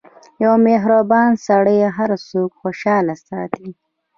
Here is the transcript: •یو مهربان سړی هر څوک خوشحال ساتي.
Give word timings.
•یو 0.43 0.53
مهربان 0.67 1.31
سړی 1.47 1.79
هر 1.97 2.09
څوک 2.29 2.49
خوشحال 2.61 3.05
ساتي. 3.27 3.69